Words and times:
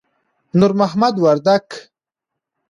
نور 0.59 0.71
محمد 0.79 1.15
وردک 1.23 1.65